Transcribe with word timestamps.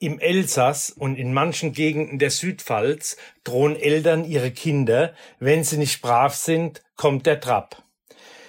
Im 0.00 0.18
Elsass 0.18 0.90
und 0.90 1.16
in 1.16 1.32
manchen 1.32 1.72
Gegenden 1.72 2.18
der 2.18 2.30
Südpfalz 2.30 3.16
drohen 3.44 3.76
Eltern 3.76 4.24
ihre 4.24 4.50
Kinder, 4.50 5.14
wenn 5.38 5.62
sie 5.62 5.78
nicht 5.78 6.02
brav 6.02 6.34
sind, 6.34 6.82
kommt 6.96 7.26
der 7.26 7.40
Trab. 7.40 7.83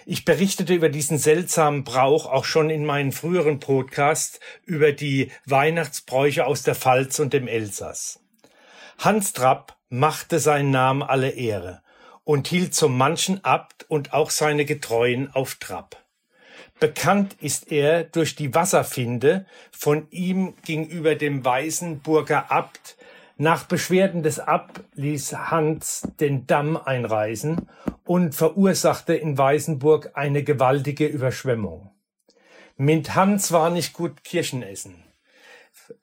Ich 0.07 0.23
berichtete 0.23 0.75
über 0.75 0.89
diesen 0.89 1.17
seltsamen 1.17 1.83
Brauch 1.83 2.27
auch 2.27 2.45
schon 2.45 2.69
in 2.69 2.85
meinen 2.85 3.11
früheren 3.11 3.59
Podcasts 3.59 4.39
über 4.63 4.91
die 4.91 5.31
Weihnachtsbräuche 5.45 6.45
aus 6.45 6.61
der 6.61 6.75
Pfalz 6.75 7.17
und 7.17 7.33
dem 7.33 7.47
Elsass. 7.47 8.19
Hans 8.99 9.33
Trapp 9.33 9.75
machte 9.89 10.37
seinen 10.37 10.69
Namen 10.69 11.01
alle 11.01 11.31
Ehre 11.31 11.81
und 12.23 12.47
hielt 12.47 12.75
so 12.75 12.87
manchen 12.87 13.43
Abt 13.43 13.85
und 13.89 14.13
auch 14.13 14.29
seine 14.29 14.65
Getreuen 14.65 15.33
auf 15.33 15.55
Trab. 15.55 16.05
Bekannt 16.79 17.37
ist 17.41 17.71
er 17.71 18.03
durch 18.03 18.35
die 18.35 18.53
Wasserfinde 18.53 19.47
von 19.71 20.07
ihm 20.11 20.53
gegenüber 20.65 21.15
dem 21.15 21.43
Weißenburger 21.43 22.51
Abt. 22.51 22.97
Nach 23.37 23.65
Beschwerden 23.65 24.23
des 24.23 24.39
Abt 24.39 24.81
ließ 24.93 25.33
Hans 25.33 26.03
den 26.21 26.47
Damm 26.47 26.77
einreißen 26.77 27.67
und 28.05 28.33
verursachte 28.33 29.13
in 29.13 29.37
Weißenburg 29.37 30.11
eine 30.13 30.43
gewaltige 30.43 31.05
Überschwemmung. 31.05 31.91
Mit 32.77 33.13
Hans 33.13 33.51
war 33.51 33.69
nicht 33.71 33.91
gut 33.91 34.23
Kirschenessen. 34.23 35.03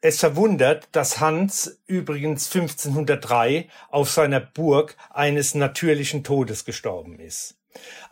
Es 0.03 0.21
verwundert, 0.21 0.89
dass 0.93 1.21
Hans 1.21 1.81
übrigens 1.87 2.55
1503 2.55 3.67
auf 3.91 4.11
seiner 4.11 4.41
Burg 4.41 4.95
eines 5.09 5.55
natürlichen 5.55 6.25
Todes 6.25 6.67
gestorben 6.67 7.19
ist. 7.19 7.57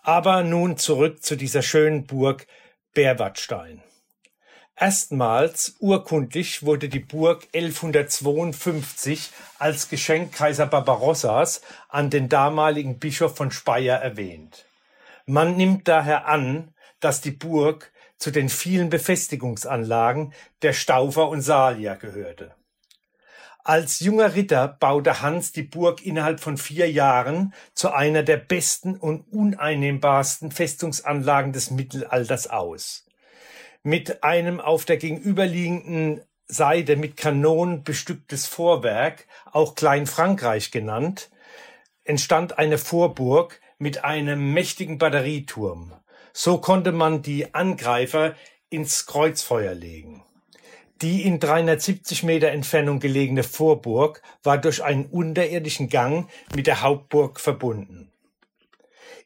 Aber 0.02 0.42
nun 0.42 0.78
zurück 0.78 1.22
zu 1.22 1.36
dieser 1.36 1.60
schönen 1.60 2.06
Burg 2.06 2.46
Berwartstein. 2.94 3.82
Erstmals 4.80 5.76
urkundlich 5.78 6.62
wurde 6.62 6.88
die 6.88 7.00
Burg 7.00 7.46
1152 7.52 9.30
als 9.58 9.90
Geschenk 9.90 10.32
Kaiser 10.32 10.64
Barbarossas 10.64 11.60
an 11.90 12.08
den 12.08 12.30
damaligen 12.30 12.98
Bischof 12.98 13.36
von 13.36 13.50
Speyer 13.50 13.98
erwähnt. 13.98 14.64
Man 15.26 15.58
nimmt 15.58 15.86
daher 15.86 16.26
an, 16.28 16.72
dass 16.98 17.20
die 17.20 17.30
Burg 17.30 17.92
zu 18.16 18.30
den 18.30 18.48
vielen 18.48 18.88
Befestigungsanlagen 18.88 20.32
der 20.62 20.72
Staufer 20.72 21.28
und 21.28 21.42
Salier 21.42 21.96
gehörte. 21.96 22.54
Als 23.62 24.00
junger 24.00 24.34
Ritter 24.34 24.66
baute 24.66 25.20
Hans 25.20 25.52
die 25.52 25.62
Burg 25.62 26.06
innerhalb 26.06 26.40
von 26.40 26.56
vier 26.56 26.90
Jahren 26.90 27.52
zu 27.74 27.92
einer 27.92 28.22
der 28.22 28.38
besten 28.38 28.96
und 28.96 29.30
uneinnehmbarsten 29.30 30.50
Festungsanlagen 30.50 31.52
des 31.52 31.70
Mittelalters 31.70 32.46
aus 32.46 33.04
mit 33.82 34.22
einem 34.22 34.60
auf 34.60 34.84
der 34.84 34.96
gegenüberliegenden 34.96 36.22
Seite 36.46 36.96
mit 36.96 37.16
Kanonen 37.16 37.84
bestücktes 37.84 38.46
Vorwerk, 38.46 39.26
auch 39.52 39.74
Klein 39.74 40.06
Frankreich 40.06 40.70
genannt, 40.70 41.30
entstand 42.04 42.58
eine 42.58 42.78
Vorburg 42.78 43.60
mit 43.78 44.04
einem 44.04 44.52
mächtigen 44.52 44.98
Batterieturm. 44.98 45.94
So 46.32 46.58
konnte 46.58 46.92
man 46.92 47.22
die 47.22 47.54
Angreifer 47.54 48.34
ins 48.68 49.06
Kreuzfeuer 49.06 49.74
legen. 49.74 50.24
Die 51.02 51.22
in 51.22 51.40
370 51.40 52.24
Meter 52.24 52.48
Entfernung 52.48 53.00
gelegene 53.00 53.42
Vorburg 53.42 54.22
war 54.42 54.58
durch 54.58 54.84
einen 54.84 55.06
unterirdischen 55.06 55.88
Gang 55.88 56.28
mit 56.54 56.66
der 56.66 56.82
Hauptburg 56.82 57.40
verbunden. 57.40 58.12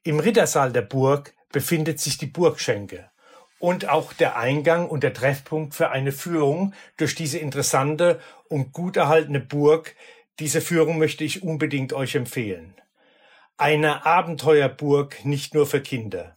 Im 0.05 0.21
Rittersaal 0.21 0.73
der 0.73 0.83
Burg 0.83 1.35
befindet 1.51 1.99
sich 1.99 2.17
die 2.17 2.27
Burgschenke, 2.27 3.11
und 3.65 3.89
auch 3.89 4.13
der 4.13 4.37
Eingang 4.37 4.91
und 4.91 5.03
der 5.03 5.15
Treffpunkt 5.15 5.75
für 5.75 5.91
eine 5.91 6.13
Führung 6.13 6.75
durch 6.99 7.15
diese 7.15 7.39
interessante 7.39 8.21
und 8.51 8.75
gut 8.75 8.99
erhaltene 8.99 9.41
Burg. 9.41 9.97
Diese 10.39 10.61
Führung 10.61 10.99
möchte 10.99 11.25
ich 11.25 11.43
unbedingt 11.43 11.95
euch 11.95 12.15
empfehlen. 12.15 12.75
Eine 13.57 14.05
Abenteuerburg 14.05 15.25
nicht 15.25 15.55
nur 15.55 15.67
für 15.67 15.81
Kinder. 15.81 16.37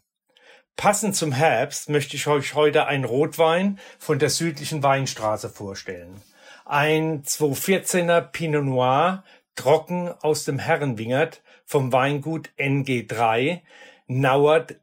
Passend 0.77 1.17
zum 1.17 1.33
Herbst 1.33 1.89
möchte 1.89 2.16
ich 2.16 2.27
euch 2.27 2.55
heute 2.55 2.87
einen 2.87 3.03
Rotwein 3.03 3.77
von 3.99 4.19
der 4.19 4.29
südlichen 4.29 4.81
Weinstraße 4.81 5.49
vorstellen. 5.49 6.21
Ein 6.63 7.23
214er 7.23 8.21
Pinot 8.21 8.63
Noir, 8.63 9.25
trocken 9.55 10.13
aus 10.21 10.45
dem 10.45 10.59
Herrenwingert 10.59 11.41
vom 11.66 11.91
Weingut 11.91 12.51
NG3, 12.57 13.59
Nauert 14.07 14.75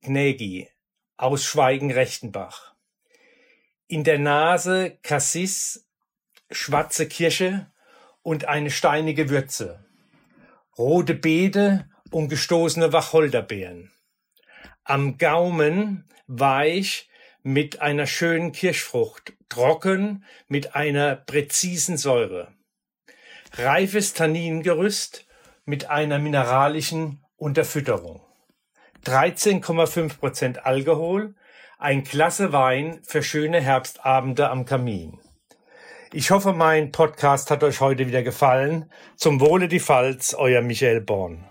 Gnägi 0.00 0.71
aus 1.16 1.44
Schweigen-Rechtenbach. 1.44 2.74
In 3.86 4.04
der 4.04 4.18
Nase 4.18 4.98
Cassis, 5.02 5.88
schwarze 6.50 7.06
Kirsche 7.06 7.70
und 8.22 8.46
eine 8.46 8.70
steinige 8.70 9.28
Würze. 9.28 9.84
Rote 10.78 11.14
Beete 11.14 11.88
und 12.10 12.28
gestoßene 12.28 12.92
Wacholderbeeren. 12.92 13.92
Am 14.84 15.18
Gaumen 15.18 16.08
weich 16.26 17.08
mit 17.42 17.80
einer 17.80 18.06
schönen 18.06 18.52
Kirschfrucht, 18.52 19.34
trocken 19.48 20.24
mit 20.48 20.74
einer 20.74 21.16
präzisen 21.16 21.96
Säure. 21.96 22.54
Reifes 23.54 24.14
Tanningerüst 24.14 25.26
mit 25.64 25.90
einer 25.90 26.18
mineralischen 26.18 27.24
Unterfütterung. 27.36 28.22
13,5 29.04 30.18
Prozent 30.18 30.64
Alkohol, 30.64 31.34
ein 31.78 32.04
klasse 32.04 32.52
Wein 32.52 33.00
für 33.02 33.24
schöne 33.24 33.60
Herbstabende 33.60 34.48
am 34.48 34.64
Kamin. 34.64 35.18
Ich 36.12 36.30
hoffe, 36.30 36.52
mein 36.52 36.92
Podcast 36.92 37.50
hat 37.50 37.64
euch 37.64 37.80
heute 37.80 38.06
wieder 38.06 38.22
gefallen. 38.22 38.88
Zum 39.16 39.40
Wohle 39.40 39.66
die 39.66 39.80
Pfalz, 39.80 40.34
euer 40.34 40.62
Michael 40.62 41.00
Born. 41.00 41.44